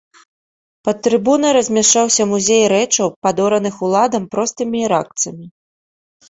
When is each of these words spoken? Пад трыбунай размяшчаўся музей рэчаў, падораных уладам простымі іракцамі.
Пад 0.87 0.97
трыбунай 1.07 1.51
размяшчаўся 1.57 2.25
музей 2.31 2.63
рэчаў, 2.73 3.07
падораных 3.27 3.75
уладам 3.89 4.23
простымі 4.33 4.77
іракцамі. 4.87 5.45